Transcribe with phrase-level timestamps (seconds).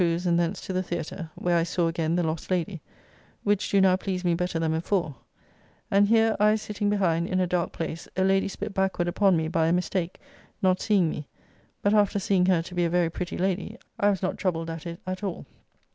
[0.01, 0.17] ]I went to Mr.
[0.17, 2.81] Crew's and thence to the Theatre, where I saw again "The Lost Lady,"
[3.43, 5.13] which do now please me better than before;
[5.91, 9.47] and here I sitting behind in a dark place, a lady spit backward upon me
[9.47, 10.19] by a mistake,
[10.59, 11.27] not seeing me,
[11.83, 14.87] but after seeing her to be a very pretty lady, I was not troubled at
[14.87, 15.45] it at all.